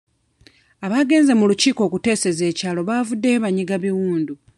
[0.85, 4.33] Abagenze mu lukiiko okuteeseza ekyalo bavuddeyo banyiga biwundu.